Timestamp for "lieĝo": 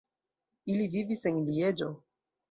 1.49-1.91